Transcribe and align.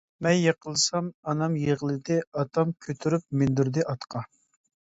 مەن 0.25 0.35
يېقىلسام 0.37 1.11
ئانام 1.33 1.59
يىغلىدى، 1.65 2.19
ئاتام 2.31 2.73
كۆتۈرۈپ 2.89 3.29
مىندۈردى 3.43 3.87
ئاتقا. 3.95 4.27